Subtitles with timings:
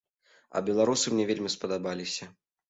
[0.55, 2.31] А беларусы мне вельмі спадабаліся.